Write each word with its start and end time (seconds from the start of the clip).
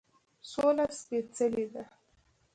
سوله 0.51 0.85
سپیڅلې 0.99 1.65
ده 1.73 1.83